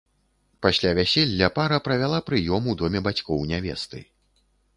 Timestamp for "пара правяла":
1.57-2.19